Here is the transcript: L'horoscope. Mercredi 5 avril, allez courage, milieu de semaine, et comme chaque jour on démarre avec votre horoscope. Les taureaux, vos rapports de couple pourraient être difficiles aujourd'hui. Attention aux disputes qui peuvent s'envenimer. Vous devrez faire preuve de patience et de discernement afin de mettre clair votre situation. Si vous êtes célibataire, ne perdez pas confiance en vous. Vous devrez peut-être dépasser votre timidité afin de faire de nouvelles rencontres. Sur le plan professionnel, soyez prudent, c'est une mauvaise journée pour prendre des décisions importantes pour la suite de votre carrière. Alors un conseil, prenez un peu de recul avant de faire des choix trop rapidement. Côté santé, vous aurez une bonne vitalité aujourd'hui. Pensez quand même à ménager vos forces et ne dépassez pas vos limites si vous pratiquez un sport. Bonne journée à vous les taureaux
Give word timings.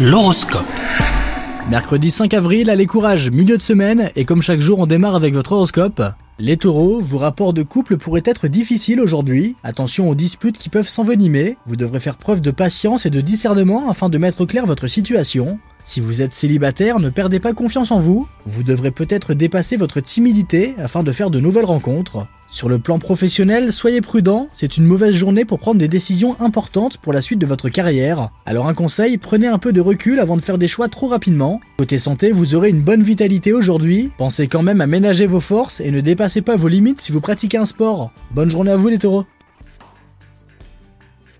L'horoscope. 0.00 0.64
Mercredi 1.68 2.12
5 2.12 2.32
avril, 2.32 2.70
allez 2.70 2.86
courage, 2.86 3.32
milieu 3.32 3.56
de 3.56 3.62
semaine, 3.62 4.12
et 4.14 4.24
comme 4.24 4.42
chaque 4.42 4.60
jour 4.60 4.78
on 4.78 4.86
démarre 4.86 5.16
avec 5.16 5.34
votre 5.34 5.50
horoscope. 5.50 6.00
Les 6.38 6.56
taureaux, 6.56 7.00
vos 7.00 7.18
rapports 7.18 7.52
de 7.52 7.64
couple 7.64 7.96
pourraient 7.96 8.22
être 8.24 8.46
difficiles 8.46 9.00
aujourd'hui. 9.00 9.56
Attention 9.64 10.08
aux 10.08 10.14
disputes 10.14 10.56
qui 10.56 10.68
peuvent 10.68 10.86
s'envenimer. 10.86 11.56
Vous 11.66 11.74
devrez 11.74 11.98
faire 11.98 12.16
preuve 12.16 12.40
de 12.40 12.52
patience 12.52 13.06
et 13.06 13.10
de 13.10 13.20
discernement 13.20 13.90
afin 13.90 14.08
de 14.08 14.18
mettre 14.18 14.44
clair 14.44 14.66
votre 14.66 14.86
situation. 14.86 15.58
Si 15.80 15.98
vous 15.98 16.22
êtes 16.22 16.32
célibataire, 16.32 17.00
ne 17.00 17.10
perdez 17.10 17.40
pas 17.40 17.52
confiance 17.52 17.90
en 17.90 17.98
vous. 17.98 18.28
Vous 18.46 18.62
devrez 18.62 18.92
peut-être 18.92 19.34
dépasser 19.34 19.76
votre 19.76 19.98
timidité 19.98 20.76
afin 20.78 21.02
de 21.02 21.10
faire 21.10 21.30
de 21.30 21.40
nouvelles 21.40 21.64
rencontres. 21.64 22.28
Sur 22.50 22.70
le 22.70 22.78
plan 22.78 22.98
professionnel, 22.98 23.74
soyez 23.74 24.00
prudent, 24.00 24.48
c'est 24.54 24.78
une 24.78 24.86
mauvaise 24.86 25.14
journée 25.14 25.44
pour 25.44 25.58
prendre 25.58 25.78
des 25.78 25.86
décisions 25.86 26.34
importantes 26.40 26.96
pour 26.96 27.12
la 27.12 27.20
suite 27.20 27.38
de 27.38 27.44
votre 27.44 27.68
carrière. 27.68 28.30
Alors 28.46 28.68
un 28.68 28.74
conseil, 28.74 29.18
prenez 29.18 29.46
un 29.46 29.58
peu 29.58 29.70
de 29.70 29.82
recul 29.82 30.18
avant 30.18 30.34
de 30.34 30.40
faire 30.40 30.56
des 30.56 30.66
choix 30.66 30.88
trop 30.88 31.08
rapidement. 31.08 31.60
Côté 31.76 31.98
santé, 31.98 32.32
vous 32.32 32.54
aurez 32.54 32.70
une 32.70 32.80
bonne 32.80 33.02
vitalité 33.02 33.52
aujourd'hui. 33.52 34.10
Pensez 34.16 34.48
quand 34.48 34.62
même 34.62 34.80
à 34.80 34.86
ménager 34.86 35.26
vos 35.26 35.40
forces 35.40 35.80
et 35.80 35.90
ne 35.90 36.00
dépassez 36.00 36.40
pas 36.40 36.56
vos 36.56 36.68
limites 36.68 37.02
si 37.02 37.12
vous 37.12 37.20
pratiquez 37.20 37.58
un 37.58 37.66
sport. 37.66 38.12
Bonne 38.30 38.50
journée 38.50 38.70
à 38.70 38.76
vous 38.76 38.88
les 38.88 38.98
taureaux 38.98 39.26